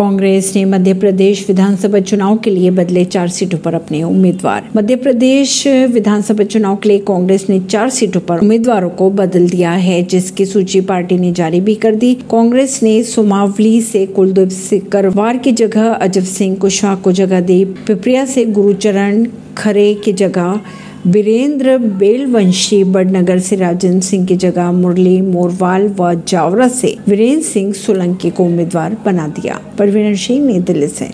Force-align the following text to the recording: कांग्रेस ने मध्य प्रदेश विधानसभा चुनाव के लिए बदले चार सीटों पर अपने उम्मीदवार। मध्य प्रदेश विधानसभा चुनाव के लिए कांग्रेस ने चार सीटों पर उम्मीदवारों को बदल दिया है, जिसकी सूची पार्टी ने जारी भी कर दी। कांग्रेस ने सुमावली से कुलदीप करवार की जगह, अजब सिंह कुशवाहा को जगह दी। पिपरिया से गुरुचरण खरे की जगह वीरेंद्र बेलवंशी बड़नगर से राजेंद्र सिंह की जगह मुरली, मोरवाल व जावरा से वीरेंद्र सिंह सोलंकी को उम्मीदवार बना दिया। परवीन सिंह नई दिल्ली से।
कांग्रेस 0.00 0.52
ने 0.56 0.64
मध्य 0.64 0.92
प्रदेश 0.94 1.44
विधानसभा 1.48 1.98
चुनाव 2.00 2.36
के 2.36 2.50
लिए 2.50 2.70
बदले 2.70 3.04
चार 3.04 3.28
सीटों 3.28 3.58
पर 3.58 3.74
अपने 3.74 4.02
उम्मीदवार। 4.02 4.68
मध्य 4.76 4.96
प्रदेश 4.96 5.66
विधानसभा 5.66 6.44
चुनाव 6.44 6.76
के 6.76 6.88
लिए 6.88 6.98
कांग्रेस 6.98 7.46
ने 7.50 7.58
चार 7.60 7.90
सीटों 7.90 8.20
पर 8.20 8.38
उम्मीदवारों 8.38 8.90
को 8.90 9.10
बदल 9.10 9.48
दिया 9.48 9.70
है, 9.70 10.02
जिसकी 10.02 10.46
सूची 10.46 10.80
पार्टी 10.80 11.18
ने 11.18 11.32
जारी 11.32 11.60
भी 11.60 11.74
कर 11.74 11.94
दी। 11.94 12.14
कांग्रेस 12.14 12.82
ने 12.82 13.02
सुमावली 13.04 13.80
से 13.80 14.06
कुलदीप 14.06 14.88
करवार 14.92 15.36
की 15.36 15.52
जगह, 15.52 15.88
अजब 15.88 16.24
सिंह 16.24 16.56
कुशवाहा 16.56 16.96
को 16.96 17.12
जगह 17.12 17.40
दी। 17.40 17.64
पिपरिया 17.64 18.24
से 18.24 18.44
गुरुचरण 18.44 19.26
खरे 19.56 19.94
की 19.94 20.12
जगह 20.12 20.60
वीरेंद्र 21.06 21.78
बेलवंशी 21.78 22.84
बड़नगर 22.84 23.38
से 23.38 23.56
राजेंद्र 23.56 24.00
सिंह 24.00 24.26
की 24.26 24.36
जगह 24.36 24.72
मुरली, 24.72 25.20
मोरवाल 25.20 25.88
व 25.88 26.14
जावरा 26.14 26.68
से 26.68 26.96
वीरेंद्र 27.08 27.42
सिंह 27.42 27.72
सोलंकी 27.72 28.30
को 28.30 28.44
उम्मीदवार 28.44 28.96
बना 29.06 29.28
दिया। 29.28 29.60
परवीन 29.78 30.16
सिंह 30.16 30.46
नई 30.46 30.58
दिल्ली 30.58 30.88
से। 30.88 31.08